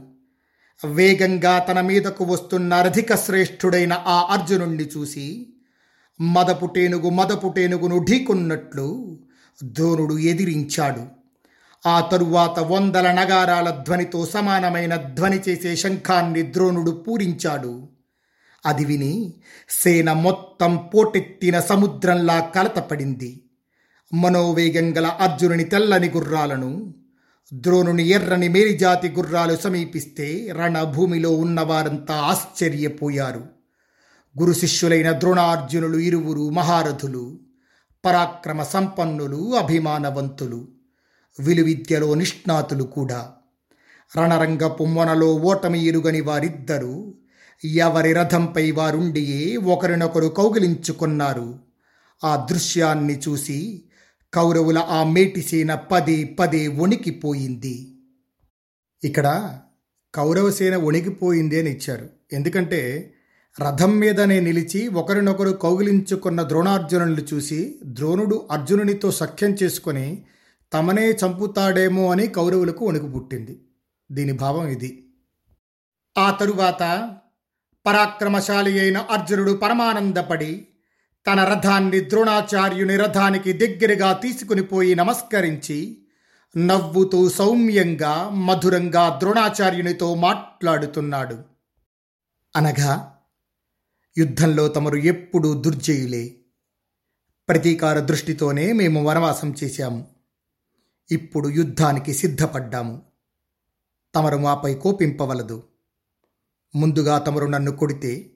వేగంగా 0.86 1.60
తన 1.60 1.82
మీదకు 1.82 2.24
వస్తున్న 2.26 2.82
రధిక 2.82 3.16
శ్రేష్ఠుడైన 3.16 3.94
ఆ 3.94 4.28
అర్జునుణ్ణి 4.30 4.90
చూసి 4.98 5.54
మదపుటేనుగు 6.22 7.10
మదపుటేనుగును 7.10 8.06
ఢీకొన్నట్లు 8.10 9.20
ద్రోణుడు 9.64 10.18
ఎదిరించాడు. 10.18 11.06
ఆ 11.88 12.00
తరువాత 12.02 12.60
వందల 12.60 13.12
నగారాల 13.12 13.70
ధ్వనితో 13.70 14.26
సమానమైన 14.26 14.96
ధ్వని 14.96 15.40
చేసే 15.50 15.76
శంఖాన్ని 15.76 16.42
ద్రోణుడు 16.54 16.92
పూరించాడు. 16.92 17.90
అది 18.66 18.86
విని 18.86 19.34
సేన 19.70 20.14
మొత్తం 20.14 20.90
పోటెత్తిన 20.94 21.60
సముద్రంలా 21.60 22.40
కలతపడింది. 22.40 23.44
మనోవేగం 24.14 24.98
గల 24.98 25.08
అర్జునుని 25.08 25.64
తెల్లని 25.64 26.10
గుర్రాలను 26.10 26.94
ద్రోణుని 27.54 28.08
ఎర్రని 28.08 28.50
మేరిజాతి 28.50 29.10
గుర్రాలు 29.10 29.56
సమీపిస్తే 29.56 30.54
రణభూమిలో 30.58 31.32
ఉన్నవారంతా 31.32 32.16
ఆశ్చర్యపోయారు. 32.16 33.44
గురు 34.40 34.54
శిష్యులైన 34.54 35.12
ద్రోణార్జునులు 35.12 35.98
ఇరువురు 35.98 36.50
మహారథులు 36.50 37.40
పరాక్రమ 38.06 38.64
సంపన్నులు 38.64 39.56
అభిమానవంతులు 39.56 40.68
విలువిద్యలో 41.40 42.14
నిష్ణాతులు 42.14 42.84
కూడా. 42.84 43.32
రణరంగపు 44.18 44.84
మొనలో 44.84 45.36
ఓటమి 45.36 45.86
ఎరుగని 45.86 46.22
వారిద్దరూ 46.22 47.14
ఎవరి 47.66 48.14
రథంపై 48.14 48.72
వారుండియే 48.72 49.58
ఒకరినొకరు 49.58 50.28
కౌగిలించుకున్నారు. 50.28 51.60
ఆ 52.24 52.48
దృశ్యాన్ని 52.52 53.20
చూసి 53.20 53.82
కౌరవుల 54.34 54.78
ఆ 54.78 55.04
మేటిసేన 55.04 55.76
పదే 55.76 56.24
పదే 56.24 56.68
వణికిపోయింది. 56.68 57.96
ఇక్కడ 59.04 59.60
కౌరవసేన 60.16 60.76
వణికిపోయింది 60.76 61.60
అని 61.60 61.72
ఇచ్చారు. 61.72 62.10
ఎందుకంటే 62.34 63.14
రథం 63.62 64.00
మీదనే 64.00 64.40
నిలిచి 64.40 64.88
ఒకరినొకరు 64.88 65.50
కౌగిలించుకున్న 65.50 66.44
ద్రోణార్జునులు 66.44 67.26
చూసి 67.34 67.80
ద్రోణుడు 67.86 68.48
అర్జునునితో 68.52 69.12
సఖ్యం 69.12 69.56
చేసుకొని 69.64 70.24
తమనే 70.74 71.12
చంపుతాడేమో 71.12 72.12
అని 72.12 72.28
కౌరవులకు 72.28 72.86
వణుకు 72.86 73.08
పుట్టింది 73.08 73.62
దీని 74.12 74.32
భావం 74.32 74.68
ఇది. 74.68 75.06
ఆ 76.18 76.32
తరువాత 76.32 77.12
పరాక్రమశాలి 77.86 78.80
అయిన 78.80 78.98
అర్జునుడు 78.98 79.52
పరమానందపడి 79.52 80.68
తన 81.28 81.44
రథాన్ని 81.44 82.10
ద్రోణాచార్యుని 82.10 82.98
రథానికి 82.98 83.54
దగ్గరగా 83.54 84.14
తీసుకుని 84.14 84.64
పోయి 84.64 84.96
నమస్కరించి 84.96 86.06
నవ్వుతూ 86.58 87.30
సౌమ్యంగా 87.30 88.30
మధురంగా 88.30 89.16
ద్రోణాచార్యునితో 89.20 90.16
మాట్లాడుతున్నాడు. 90.16 91.38
అనగా 92.56 93.18
యుద్ధంలో 94.18 94.68
తమరు 94.68 94.96
ఎప్పుడూ 94.96 95.54
దుర్జయులే. 95.54 96.36
ప్రతీకార 97.50 98.00
దృష్టితోనే 98.00 98.74
మేము 98.74 99.04
వనవాసం 99.04 99.56
చేశాము. 99.64 100.08
ఇప్పుడు 101.12 101.50
యుద్ధానికి 101.50 102.14
సిద్ధపడ్డాము. 102.14 103.02
తమరు 104.16 104.38
మాపై 104.38 104.76
కోపింపవలదు. 104.76 105.64
ముందుగా 106.76 107.18
తమరు 107.18 107.46
నన్ను 107.46 107.72
కొడితే 107.72 108.32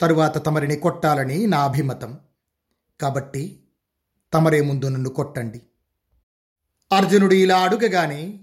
తరువాత 0.00 0.46
తమరిని 0.46 0.76
కొట్టాలని 0.76 1.46
నా 1.46 1.64
అభిమతం. 1.64 2.18
కాబట్టి 3.00 3.60
తమరే 4.34 4.60
ముందు 4.60 4.88
నన్ను 4.88 5.10
కొట్టండి. 5.10 5.62
అర్జునుడు 6.92 7.34
ఇలా 7.34 7.58
అడుగగానే 7.58 8.40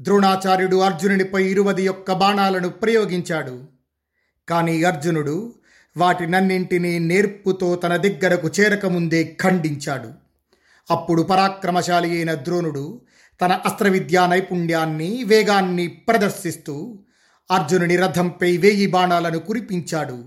ద్రోణాచార్యుడు 0.00 0.76
అర్జునునిపై 0.76 1.44
ఇరువది 1.44 1.82
యొక్క 1.82 2.12
బాణాలను 2.12 2.68
ప్రయోగించాడు. 2.68 3.64
కానీ 4.48 4.82
అర్జునుడు 4.82 5.54
వాటినన్నింటినీ 5.96 6.98
నేర్పుతో 6.98 7.76
తన 7.76 7.96
దగ్గరకు 7.96 8.48
చేరకముందే 8.60 9.36
ఖండించాడు. 9.42 10.12
అప్పుడు 10.90 11.22
పరాక్రమశాలి 11.22 12.10
అయిన 12.10 12.34
ద్రోణుడు 12.34 13.02
తన 13.40 13.52
అస్త్రవిద్యా 13.52 14.26
నైపుణ్యాన్ని 14.26 15.24
వేగాన్ని 15.24 15.88
ప్రదర్శిస్తూ 15.88 16.98
అర్జునుని 17.50 17.96
రథంపై 17.96 18.56
వేయి 18.56 18.86
బాణాలను 18.86 19.38
కురిపించాడు. 19.38 20.24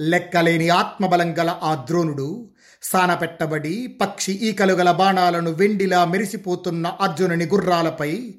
లెక్కలేని 0.00 0.68
ఆత్మబలం 0.68 1.38
గల 1.38 1.58
ఆ 1.62 1.74
ద్రోణుడు 1.74 2.50
సానపెట్టబడి 2.82 3.86
పక్షి 3.86 4.32
ఈకలు 4.32 4.72
గల 4.72 4.90
బాణాలను 4.90 5.50
వెండిలా 5.50 6.04
మెరిసిపోతున్న 6.04 6.86
అర్జునుని 6.86 7.46
గుర్రాలపై 7.46 8.34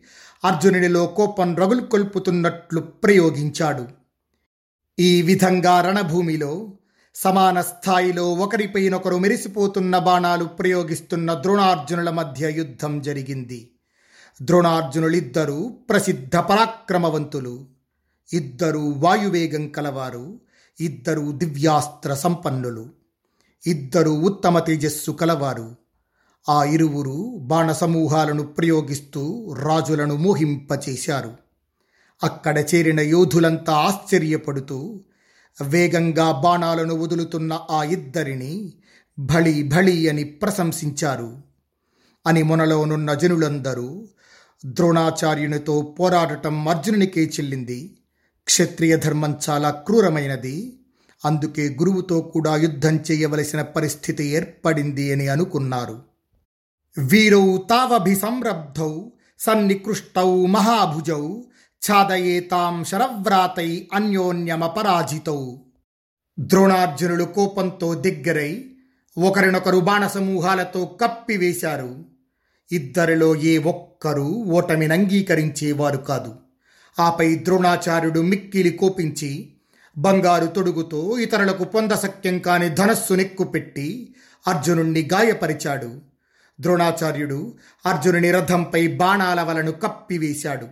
అర్జునునిలో 0.46 1.06
కోపం 1.06 1.56
రగులుకొల్పుతున్నట్లు 1.56 2.80
ప్రయోగించాడు. 2.80 3.88
ఈ 5.00 5.22
విధంగా 5.22 5.82
రణభూమిలో 5.82 6.74
సమాన 7.16 7.62
స్థాయిలో 7.62 8.34
ఒకరిపైనొకరు 8.34 9.18
మెరిసిపోతున్న 9.18 9.98
బాణాలు 9.98 10.46
ప్రయోగిస్తున్న 10.46 11.34
ద్రోణార్జునుల 11.34 12.10
మధ్య 12.10 12.52
యుద్ధం 12.52 13.02
జరిగింది. 13.02 13.72
ద్రోణార్జునులిద్దరూ 14.42 15.78
ప్రసిద్ధ 15.90 16.36
పరాక్రమవంతులు. 16.36 17.75
ఇద్దరు 18.34 18.80
వాయువేగం 18.80 19.68
కలవారు 19.68 20.40
ఇద్దరు 20.80 21.32
దివ్యాస్త్ర 21.32 22.14
సంపన్నులు 22.14 22.90
ఇద్దరు 23.68 24.10
ఉత్తమ 24.10 24.60
తేజస్సు 24.60 25.12
కలవారు. 25.12 25.76
ఆ 26.50 26.64
ఇరువురు 26.64 27.38
బాణసమూహాలను 27.40 28.44
ప్రయోగిస్తూ 28.44 29.54
రాజులను 29.54 30.16
మోహింపచేశారు. 30.16 31.34
అక్కడ 32.24 32.58
చేరిన 32.76 33.00
యోధులంతా 33.00 33.74
ఆశ్చర్యపడుతూ 33.74 35.04
వేగంగా 35.64 36.32
బాణాలను 36.32 36.96
వదులుతున్న 36.96 37.60
ఆ 37.72 37.84
ఇద్దరిని 37.84 38.74
భళి 39.20 39.64
భళి 39.64 40.10
అని 40.10 40.24
ప్రశంసించారు. 40.24 41.42
అని 42.28 42.44
మొనలోనున్న 42.44 43.14
జనులందరూ 43.14 44.08
ద్రోణాచార్యునితో 44.66 45.96
పోరాడటం 46.00 46.68
అర్జునునికే 46.68 47.24
చెల్లింది. 47.24 47.98
క్షత్రియ 48.46 48.98
ధర్మం 48.98 49.38
చాలా 49.50 49.70
క్రూరమైనది. 49.70 50.80
అందుకే 51.26 51.70
గురువుతో 51.70 52.22
కూడా 52.22 52.56
యుద్ధం 52.56 53.00
చేయవలసిన 53.12 53.62
పరిస్థితి 53.62 54.24
ఏర్పడింది 54.24 55.14
అని 55.14 55.28
అనుకున్నారు. 55.28 56.02
వీరౌ 56.98 57.58
తావభిసంరబ్ధౌ 57.58 59.02
సన్నికృష్టౌ 59.40 60.46
మహాభుజౌ 60.46 61.42
ఛాదయేతాం 61.92 62.84
శరవ్రాతై 62.84 63.88
అన్యోన్యమపరాజితౌ. 63.94 65.56
ద్రోణార్జునులు 66.40 67.24
కోపంతో 67.24 67.94
దగ్గరై 67.94 68.66
ఒకరినొకరు 69.18 69.78
బాణసమూహాలతో 69.78 70.86
కప్పివేశారు. 70.86 72.06
ఇద్దరిలో 72.72 73.36
ఏ 73.36 73.58
ఒక్కరూ 73.58 74.28
ఓటమిని 74.28 74.94
అంగీకరించేవారు 74.94 75.98
కాదు. 75.98 76.45
ఆపై 77.00 77.36
ద్రోణాచార్యుడు 77.36 78.20
మిక్కిలి 78.20 78.70
కోపించి 78.70 79.50
బంగారు 79.98 80.46
తొడుగుతో 80.46 81.20
ఇతరులకు 81.20 81.64
పొందసక్యం 81.64 82.40
కాని 82.40 82.70
ధనస్సు 82.70 83.14
నెక్కుపెట్టి 83.14 84.16
అర్జునుణ్ణి 84.48 85.10
గాయపరిచాడు. 85.14 86.02
ద్రోణాచార్యుడు 86.62 87.54
అర్జునుని 87.86 88.32
రథంపై 88.32 88.88
బాణాల 88.88 89.42
వలను 89.42 89.72
కప్పివేశాడు. 89.72 90.68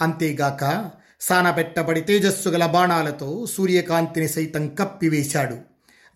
అంతేగాక 0.00 0.90
సానబెట్టబడి 1.20 2.00
తేజస్సు 2.00 2.48
గల 2.48 2.66
బాణాలతో 2.66 3.46
సూర్యకాంతిని 3.46 4.28
సైతం 4.28 4.68
కప్పివేశాడు. 4.68 5.56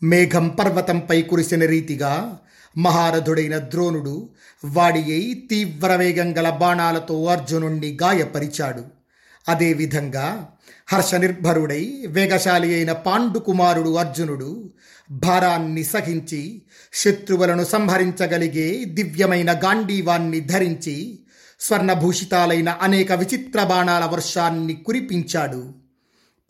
మేఘం 0.02 0.48
పర్వతంపై 0.48 1.22
కురిసిన 1.22 1.66
రీతిగా 1.66 2.38
మహారథుడైన 2.78 3.58
ద్రోణుడు 3.58 4.28
వాడియై 4.64 5.42
తీవ్ర 5.50 5.96
వేగం 5.96 6.38
గల 6.38 6.50
బాణాలతో 6.50 7.24
అర్జునుణ్ణి 7.24 7.98
గాయపరిచాడు. 8.02 9.01
అదేవిధంగా 9.48 10.48
హర్షనిర్భరుడై 10.92 12.04
వేగశాలి 12.06 12.74
అయిన 12.74 12.92
పాండుకుమారుడు 12.92 13.94
అర్జునుడు 13.94 14.72
భారాన్ని 15.10 15.84
సహించి 15.84 16.62
శత్రువులను 16.92 17.64
సంహరించగలిగే 17.64 18.84
దివ్యమైన 18.84 19.52
గాంధీవాన్ని 19.52 20.40
ధరించి 20.40 21.18
స్వర్ణభూషితాలైన 21.60 22.68
అనేక 22.68 23.12
విచిత్ర 23.12 23.64
బాణాల 23.64 24.04
వర్షాన్ని 24.04 24.74
కురిపించాడు. 24.74 25.74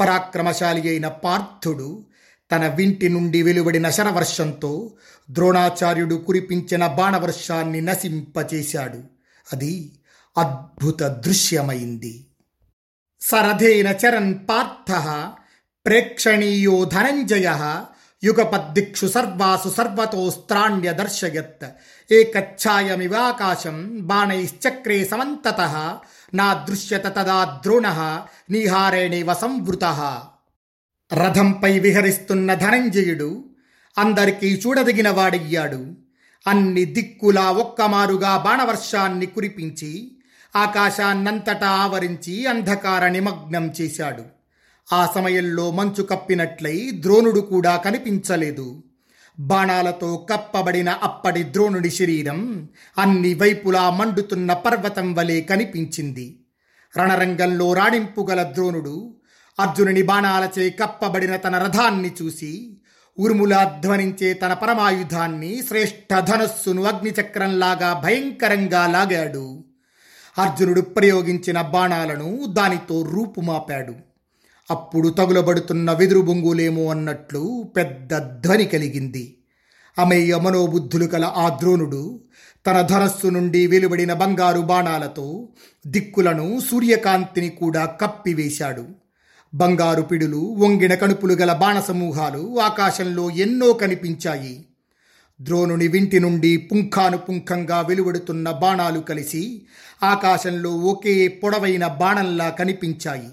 పరాక్రమశాలి 0.00 0.88
అయిన 0.88 1.08
పార్థుడు 1.08 2.04
తన 2.52 2.66
వింటి 2.66 3.08
నుండి 3.08 3.42
వెలువడిన 3.42 3.90
శరవర్షంతో 3.90 4.92
ద్రోణాచార్యుడు 5.30 6.14
కురిపించిన 6.14 6.86
బాణవర్షాన్ని 6.86 7.80
నశింపచేశాడు. 7.80 8.98
అది 9.52 9.92
అద్భుత 10.38 11.02
దృశ్యమైంది. 11.02 12.26
సరథేన 13.30 13.86
చరన్ 13.86 14.34
పార్థ 14.34 14.92
ప్రేక్షణీయో 15.86 16.84
ధనంజయ 16.84 17.78
యుగపద్దిక్షు 18.24 19.06
సర్వాసు 19.06 19.68
సర్వతోస్త్రాణ్య 19.68 20.92
దర్శయత్ 20.92 21.64
ఏకఛాయమివాకాశం 22.12 23.98
బాణైశ్చక్రే 24.00 25.04
సమంతత 25.04 25.60
నా 26.34 26.66
దృశ్యత 26.68 27.04
తదా 27.04 27.58
ద్రోణ 27.64 27.88
నీహారేణివ 28.50 29.34
సంవృత. 29.34 29.84
రథంపై 31.14 31.78
విహరిస్తున్న 31.78 32.54
ధనంజయుడు 32.54 33.44
అందరికీ 33.98 34.62
చూడదగిన 34.66 35.10
వాడయ్యాడు. 35.10 35.96
అన్ని 36.46 36.84
దిక్కులా 36.84 37.50
ఒక్కమారుగా 37.50 38.36
బాణవర్షాన్ని 38.36 39.26
కురిపించి 39.26 40.18
ఆకాశాన్నంతటా 40.56 41.68
ఆవరించి 41.68 42.46
అంధకార 42.46 43.08
నిమగ్నం 43.08 43.72
చేశాడు. 43.80 44.22
ఆ 44.92 45.12
సమయంలో 45.14 45.70
మంచు 45.70 46.02
కప్పినట్లయి 46.02 46.90
ద్రోణుడు 46.90 47.40
కూడా 47.40 47.76
కనిపించలేదు. 47.76 48.82
బాణాలతో 49.38 50.26
కప్పబడిన 50.30 50.90
అప్పటి 50.90 51.42
ద్రోణుడి 51.42 51.90
శరీరం 51.90 52.68
అన్ని 52.98 53.34
వైపులా 53.34 53.90
మండుతున్న 53.90 54.52
పర్వతం 54.52 55.14
వలె 55.14 55.40
కనిపించింది. 55.40 56.40
రణరంగంలో 56.98 57.72
రాణింపుగల 57.72 58.42
ద్రోణుడు 58.42 59.16
అర్జునుని 59.60 60.02
బాణాలచే 60.02 60.70
కప్పబడిన 60.70 61.36
తన 61.36 61.58
రథాన్ని 61.58 62.12
చూసి 62.22 62.80
ఉరుములా 63.18 63.78
ధ్వనించే 63.82 64.34
తన 64.34 64.52
పరమాయుధాన్ని 64.52 65.62
శ్రేష్ఠ 65.68 66.18
ధనస్సును 66.18 66.82
అగ్నిచక్రంలాగా 66.84 68.00
భయంకరంగా 68.04 68.86
లాగాడు. 68.86 69.64
అర్జునుడు 70.38 70.80
ప్రయోగించిన 70.80 71.62
బాణాలను 71.62 72.44
దానితో 72.48 73.02
రూపుమాపాడు. 73.02 73.94
అప్పుడు 74.70 75.08
తగులబడుతున్న 75.08 75.92
వెదురు 75.92 76.20
బొంగులేమో 76.20 76.90
అన్నట్లు 76.90 77.64
పెద్ద 77.76 78.16
ధ్వని 78.16 78.64
కలిగింది. 78.64 79.38
అమేయ 79.98 80.36
మనోబుద్ధులు 80.36 81.06
కల 81.06 81.24
ఆ 81.24 81.48
ద్రోణుడు 81.48 82.20
తన 82.66 82.80
ధనస్సు 82.80 83.26
నుండి 83.26 83.66
వెలువడిన 83.66 84.12
బంగారు 84.12 84.60
బాణాలతో 84.60 85.48
దిక్కులను 85.86 86.60
సూర్యకాంతిని 86.60 87.48
కూడా 87.48 87.84
కప్పివేశాడు. 87.84 88.84
బంగారు 89.54 90.02
పిడులు 90.02 90.54
వంగిన 90.58 90.94
కణుపులు 90.94 91.34
గల 91.34 91.52
బాణసమూహాలు 91.52 92.60
ఆకాశంలో 92.60 93.30
ఎన్నో 93.30 93.72
కనిపించాయి. 93.72 94.66
ద్రోణుని 95.42 95.88
వింటి 95.88 96.20
నుండి 96.20 96.56
పుంఖానుపుంఖంగా 96.56 97.80
వెలువడుతున్న 97.80 98.50
బాణాలు 98.50 99.00
కలిసి 99.00 99.62
ఆకాశంలో 100.02 100.70
ఒకే 100.70 101.28
పొడవైన 101.28 101.86
బాణంలా 101.86 102.50
కనిపించాయి. 102.50 103.28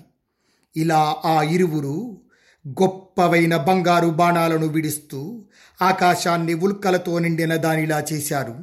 ఇలా 0.76 1.16
ఆ 1.26 1.42
ఇరువురు 1.42 2.18
గొప్పవైన 2.68 3.58
బంగారు 3.58 4.08
బాణాలను 4.08 4.68
విడుస్తూ 4.68 5.46
ఆకాశాన్ని 5.82 6.54
ఉల్కలతో 6.54 7.20
నిండిన 7.20 7.56
దానిలా 7.56 8.04
చేశారు. 8.14 8.56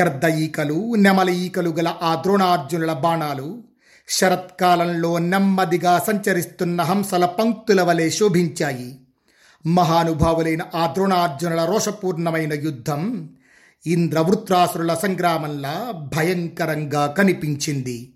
గర్ద 0.00 0.24
ఈకలు 0.24 0.94
నెమల 0.94 1.30
ఈకలు 1.30 1.70
గల 1.70 1.94
ఆ 2.02 2.14
ద్రోణార్జునుల 2.14 2.92
బాణాలు 2.92 3.62
శరత్కాలంలో 4.08 5.18
నెమ్మదిగా 5.18 5.98
సంచరిస్తున్న 5.98 6.82
హంసల 6.82 7.24
పంక్తుల 7.24 7.82
వలె 7.82 8.10
శోభించాయి. 8.10 8.96
మహానుభావులైన 9.66 10.62
ఆ 10.74 10.86
ద్రోణార్జునుల 10.86 11.64
రోషపూర్ణమైన 11.64 12.52
యుద్ధం 12.52 13.30
ఇంద్రవృత్రాసురుల 13.86 14.94
సంగ్రామంలా 14.94 15.90
భయంకరంగా 16.16 17.06
కనిపించింది. 17.06 18.14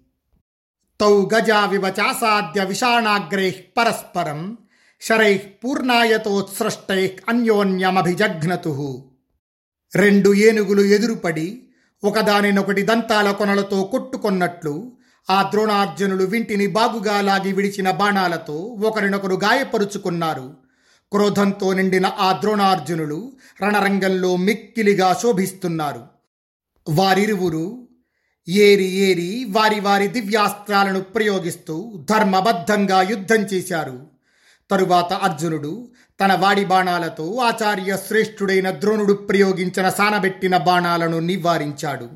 తౌ 1.01 1.29
గజావివ 1.35 1.85
చాసాద్య 2.01 2.65
విషాణాగ్రై 2.65 3.51
పరస్పరం 3.51 4.59
శరై 5.01 5.39
పూర్ణాయతోత్సృష్టై 5.39 7.17
అన్యోన్యమభిజఘ్నతు. 7.29 9.05
రెండు 9.97 10.35
ఏనుగులు 10.35 10.83
ఎదురుపడి 10.83 11.63
ఒకదానినొకటి 12.05 12.83
దంతాల 12.83 13.31
కొనలతో 13.31 13.83
కొట్టుకొన్నట్లు 13.83 14.93
ఆ 15.31 15.43
ద్రోణార్జునులు 15.43 16.25
వింటిని 16.25 16.67
బాగుగా 16.67 17.21
లాగి 17.21 17.53
విడిచిన 17.53 17.91
బాణాలతో 17.91 18.55
ఒకరినొకరు 18.57 19.35
గాయపరుచుకున్నారు. 19.35 20.63
క్రోధంతో 21.12 21.73
నిండిన 21.73 22.07
ఆ 22.07 22.33
ద్రోణార్జునులు 22.33 23.33
రణరంగంలో 23.62 24.37
మిక్కిలిగా 24.37 25.17
శోభిస్తున్నారు. 25.23 26.03
వారిరువురు 26.88 27.88
ఏరి 28.49 28.85
ఏరి 28.85 29.47
వారి 29.51 29.81
వారి 29.81 30.09
దివ్యాస్త్రాలను 30.09 31.01
ప్రయోగిస్తూ 31.01 32.07
ధర్మబద్ధంగా 32.11 33.03
యుద్ధం 33.03 33.37
చేశారు. 33.37 34.07
తరువాత 34.71 35.12
అర్జునుడు 35.12 35.88
తన 36.21 36.35
వాడి 36.35 36.64
బాణాలతో 36.64 37.35
ఆచార్య 37.35 37.97
శ్రేష్ఠుడైన 37.97 38.71
ద్రోణుడు 38.71 39.12
ప్రయోగించిన 39.12 39.88
సానబెట్టిన 39.88 40.57
బాణాలను 40.57 41.19
నివారించాడు. 41.19 42.09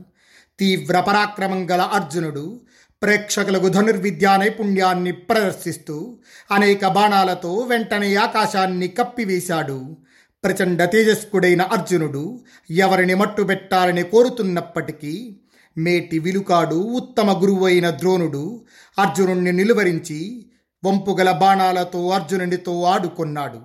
తీవ్ర 0.58 1.00
పరాక్రమం 1.00 1.70
గల 1.70 1.80
అర్జునుడు 1.80 2.60
ప్రేక్షకులకు 3.02 3.68
ధనుర్విద్యా 3.68 4.36
నైపుణ్యాన్ని 4.36 5.12
ప్రదర్శిస్తూ 5.12 6.18
అనేక 6.50 6.86
బాణాలతో 6.86 7.54
వెంటనే 7.54 8.14
ఆకాశాన్ని 8.14 8.88
కప్పివేశాడు. 8.88 9.96
ప్రచండ 10.44 10.84
తేజస్కుడైన 10.84 11.62
అర్జునుడు 11.62 12.40
ఎవరిని 12.70 13.14
మట్టుబెట్టాలని 13.14 14.02
కోరుతున్నప్పటికీ 14.02 15.36
మేటి 15.78 16.18
విలుకాడు 16.18 16.74
ఉత్తమ 16.74 17.42
గురువైన 17.42 17.90
ద్రోణుడు 17.90 18.64
అర్జునుణ్ణి 18.98 19.52
నిలువరించి 19.52 20.46
వంపుగల 20.84 21.30
బాణాలతో 21.30 22.08
అర్జునునితో 22.08 22.82
ఆడుకొన్నాడు. 22.82 23.60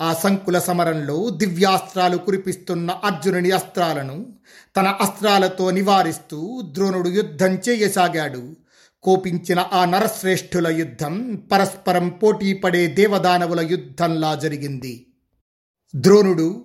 ఆ 0.00 0.14
సంకుల 0.14 0.58
సమరంలో 0.58 1.30
దివ్యాస్త్రాలు 1.30 2.16
కురిపిస్తున్న 2.16 2.90
అర్జునుని 2.90 3.50
అస్త్రాలను 3.50 4.26
తన 4.76 4.88
అస్త్రాలతో 5.00 5.70
నివారిస్తూ 5.70 6.60
ద్రోణుడు 6.64 7.08
యుద్ధం 7.08 7.54
చేయసాగాడు. 7.68 8.63
కోపించిన 9.04 9.66
ఆ 9.72 9.84
నరశ్రేష్ఠుల 9.84 10.68
యుద్ధం 10.68 11.42
పరస్పరం 11.52 12.08
పోటీ 12.08 12.52
పడే 12.52 12.86
దేవదానవుల 12.86 13.60
యుద్ధంలా 13.60 14.34
జరిగింది. 14.34 15.06
ద్రోణుడు 15.96 16.64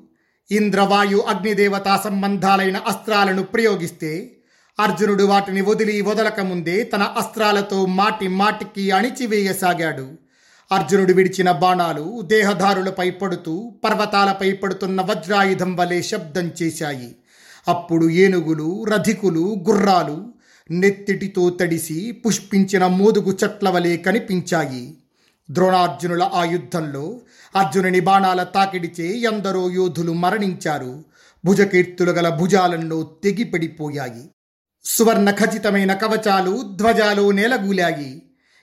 ఇంద్రవాయు 0.52 1.17
అగ్నిదేవతా 1.17 2.02
సంబంధాలైన 2.04 2.78
అస్త్రాలను 2.78 3.43
ప్రయోగిస్తే 3.43 4.36
అర్జునుడు 4.80 5.23
వాటిని 5.23 5.62
వదిలి 5.62 6.02
వదలకముందే 6.02 6.84
తన 6.84 7.04
అస్త్రాలతో 7.04 7.86
మాటి 7.86 8.28
మాటికి 8.28 8.91
అణిచివేయసాగాడు. 8.91 10.08
అర్జునుడు 10.71 11.13
విడిచిన 11.13 11.52
బాణాలు 11.52 12.21
దేహదారులపై 12.21 13.10
పడుతూ 13.10 13.73
పర్వతాలపై 13.84 14.52
పడుతున్న 14.52 15.02
వజ్రాయుధం 15.02 15.75
వలె 15.75 16.02
శబ్దం 16.02 16.52
చేశాయి. 16.62 17.15
అప్పుడు 17.67 18.10
ఏనుగులు 18.10 18.84
రధికులు 18.84 19.65
గుర్రాలు 19.69 20.38
నెత్తిటితో 20.71 21.49
తడిసి 21.49 22.12
పుష్పించిన 22.12 22.88
మోదుగు 22.88 23.38
చెట్ల 23.43 23.69
వలె 23.69 23.97
కనిపించాయి. 23.97 24.95
ద్రోణార్జునుల 25.51 26.23
ఆ 26.23 26.43
యుద్ధంలో 26.43 27.21
అర్జునుని 27.55 27.99
బాణాల 27.99 28.43
తాకిడిచే 28.43 29.17
ఎందరో 29.17 29.71
యోధులు 29.71 30.12
మరణించారు. 30.12 31.03
భుజకీర్తులు 31.45 32.12
గల 32.12 32.29
భుజాలన్నో 32.29 33.12
తెగిపడిపోయాయి. 33.23 34.29
సువర్ణ 34.84 35.32
ఖచ్చితమైన 35.32 35.93
కవచాలు 35.93 36.63
ధ్వజాలు 36.75 37.32
నేలగూలాయి. 37.32 38.21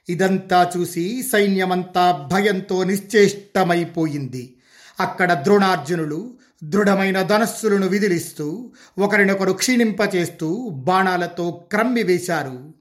ఇదంతా 0.08 0.70
చూసి 0.76 1.22
సైన్యమంతా 1.32 2.28
భయంతో 2.32 2.84
నిశ్చేష్టమైపోయింది. 2.84 4.55
అక్కడ 5.00 5.32
ద్రోణార్జునులు 5.34 6.34
దృఢమైన 6.64 7.22
ధనస్సులను 7.22 7.88
విదిలిస్తూ 7.88 8.72
ఒకరినొకరు 8.98 9.52
క్షీణింపచేస్తూ 9.52 10.68
బాణాలతో 10.68 11.68
క్రమ్మి 11.72 12.02
వేశారు. 12.02 12.74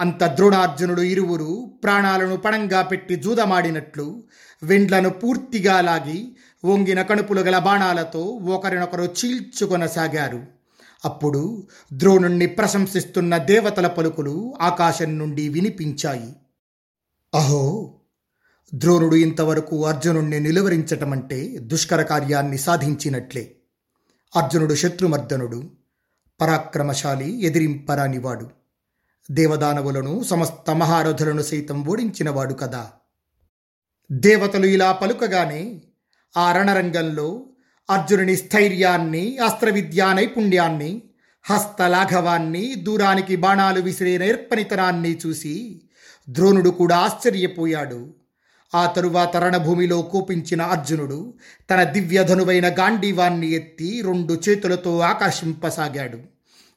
అంత 0.00 0.24
ద్రోణార్జునుడు 0.24 1.00
ఇరువురు 1.00 1.70
ప్రాణాలను 1.84 2.36
పణంగా 2.36 2.82
పెట్టి 2.82 3.16
జూదమాడినట్లు 3.16 4.24
వెండ్లను 4.62 5.10
పూర్తిగా 5.10 5.80
లాగి 5.80 6.36
వంగిన 6.64 7.02
కణుపులు 7.02 7.40
గల 7.40 7.58
బాణాలతో 7.58 8.20
ఒకరినొకరు 8.20 9.04
చీల్చుకొనసాగారు. 9.04 10.42
అప్పుడు 11.04 11.66
ద్రోణుణ్ణి 11.92 12.46
ప్రశంసిస్తున్న 12.46 13.36
దేవతల 13.38 13.86
పలుకులు 13.86 14.54
ఆకాశం 14.60 15.18
నుండి 15.18 15.48
వినిపించాయి. 15.48 16.32
అహో! 17.34 17.94
ద్రోణుడు 18.74 19.16
ఇంతవరకు 19.16 19.86
అర్జునుణ్ణి 19.86 20.40
నిలువరించటమంటే 20.40 21.58
దుష్కర 21.58 22.02
కార్యాన్ని 22.02 22.58
సాధించినట్లే. 22.58 23.56
అర్జునుడు 24.36 24.74
శత్రుమర్దనుడు 24.74 25.70
పరాక్రమశాలి 26.40 27.42
ఎదిరింపరానివాడు. 27.42 28.50
దేవదానవులను 29.30 30.22
సమస్త 30.22 30.70
మహారథులను 30.70 31.42
సైతం 31.42 31.84
ఓడించినవాడు 31.84 32.54
కదా. 32.54 32.90
దేవతలు 34.12 34.66
ఇలా 34.66 34.92
పలుకగానే 34.92 35.82
ఆ 36.36 36.52
రణరంగంలో 36.52 37.46
అర్జునుని 37.90 38.36
స్థైర్యాన్ని 38.36 39.38
అస్త్రవిద్యా 39.38 40.12
నైపుణ్యాన్ని 40.12 41.02
హస్తలాఘవాన్ని 41.42 42.74
దూరానికి 42.74 43.36
బాణాలు 43.36 43.80
విసిరే 43.80 44.18
నేర్పనితనాన్ని 44.18 45.18
చూసి 45.26 45.82
ద్రోణుడు 46.28 46.70
కూడా 46.70 46.96
ఆశ్చర్యపోయాడు. 46.96 48.23
ఆ 48.74 48.86
తరువాత 48.86 49.36
రణభూమిలో 49.36 50.02
కోపించిన 50.02 50.62
అర్జునుడు 50.62 51.34
తన 51.70 51.82
దివ్యధనువైన 51.82 52.68
గాంధీవాన్ని 52.68 53.50
ఎత్తి 53.50 54.02
రెండు 54.06 54.40
చేతులతో 54.48 54.98
ఆకాశింపసాగాడు. 54.98 56.18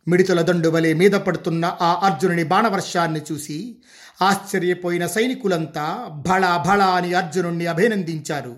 మిడితుల 0.07 0.41
దండు 0.41 0.69
వలె 0.69 0.93
మీద 0.93 1.11
పడుతున్న 1.11 1.77
ఆ 1.81 1.99
అర్జునుని 2.03 2.43
బాణవర్షాన్ని 2.43 3.21
చూసి 3.31 3.77
ఆశ్చర్యపోయిన 4.21 5.07
సైనికులంతా 5.07 6.07
భళా 6.27 6.63
భళ 6.67 6.81
అని 6.81 7.13
అర్జునుణ్ణి 7.13 7.65
అభినందించారు. 7.65 8.55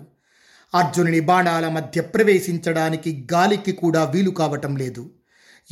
అర్జునుని 0.74 1.20
బాణాల 1.20 1.68
మధ్య 1.68 2.00
ప్రవేశించడానికి 2.00 3.26
గాలికి 3.32 3.72
కూడా 3.72 4.04
వీలు 4.04 4.30
కావటం 4.30 4.76
లేదు. 4.76 5.10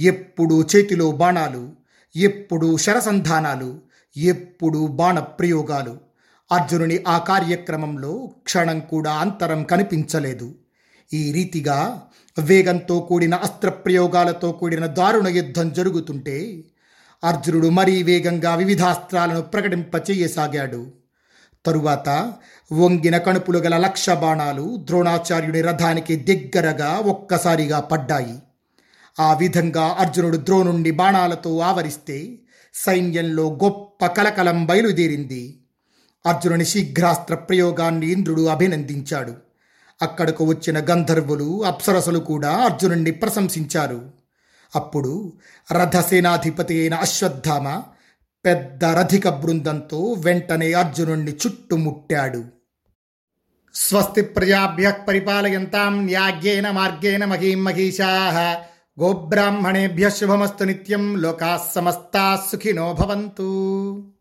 ఎప్పుడు 0.00 0.64
చేతిలో 0.76 1.10
బాణాలు 1.10 1.72
ఎప్పుడు 2.16 2.76
శరసంధానాలు 2.76 3.80
ఎప్పుడు 4.16 4.86
బాణ 4.86 5.18
ప్రయోగాలు 5.18 6.07
అర్జునుని 6.52 7.04
ఆ 7.08 7.18
కార్యక్రమంలో 7.18 8.30
క్షణం 8.44 8.80
కూడా 8.80 9.12
అంతరం 9.12 9.64
కనిపించలేదు. 9.64 10.54
ఈ 11.12 11.32
రీతిగా 11.32 12.02
వేగంతో 12.38 13.00
కూడిన 13.00 13.34
అస్త్ర 13.34 13.68
ప్రయోగాలతో 13.68 14.52
కూడిన 14.52 14.86
దారుణ 14.86 15.28
యుద్ధం 15.28 15.72
జరుగుతుంటే 15.72 16.64
అర్జునుడు 17.24 17.68
మరీ 17.68 18.02
వేగంగా 18.02 18.54
వివిధాస్త్రాలను 18.54 19.42
ప్రకటింపచేయసాగాడు. 19.42 20.92
తరువాత 21.66 22.32
వంగిన 22.72 23.18
కణుపులు 23.18 23.58
గల 23.58 23.76
లక్ష 23.76 24.10
బాణాలు 24.10 24.76
ద్రోణాచార్యుని 24.84 25.60
రథానికి 25.60 26.16
దగ్గరగా 26.16 26.98
ఒక్కసారిగా 26.98 27.80
పడ్డాయి. 27.80 28.42
ఆ 29.20 29.32
విధంగా 29.32 29.96
అర్జునుడు 29.98 30.36
ద్రోణుణ్ణి 30.36 30.90
బాణాలతో 30.90 31.58
ఆవరిస్తే 31.58 32.38
సైన్యంలో 32.74 33.58
గొప్ప 33.64 34.06
కలకలం 34.06 34.66
బయలుదేరింది. 34.66 35.57
అర్జునుని 36.28 36.64
శీఘ్రాస్త్ర 36.64 37.34
ప్రయోగాన్ని 37.34 38.06
ఇంద్రుడు 38.06 38.46
అభినందించాడు. 38.46 39.34
అక్కడకు 40.02 40.44
వచ్చిన 40.44 40.78
గంధర్వులు 40.78 41.64
అప్సరసులు 41.64 42.18
కూడా 42.18 42.50
అర్జునుణ్ణి 42.50 43.10
ప్రశంసించారు. 43.10 44.10
అప్పుడు 44.76 45.32
రథసేనాధిపతి 45.72 46.80
అయిన 46.80 46.94
అశ్వత్థామ 46.94 47.82
పెద్ద 48.44 48.84
రథిక 48.84 49.28
బృందంతో 49.28 50.16
వెంటనే 50.18 50.72
అర్జునుణ్ణి 50.72 51.32
చుట్టుముట్టాడు. 51.32 52.44
స్వస్తి 53.74 54.20
ప్రజాభ్య 54.22 54.94
పరిపాలయంతాం 55.08 56.06
న్యాగ్యేన 56.06 56.70
మార్గేణ 56.70 57.24
మహీం 57.24 57.64
మహిషా 57.64 58.08
గోబ్రాహ్మణేభ్య 59.00 60.10
శుభమస్తు 60.10 60.64
నిత్యం 60.64 61.16
లోకా 61.16 61.66
సమస్తా 61.74 62.42
సుఖినో 62.52 62.96
భవంతు. 63.00 64.12